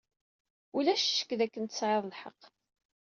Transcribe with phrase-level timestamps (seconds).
[0.77, 2.41] Ulac ccek dakken tesɛiḍ lḥeqq.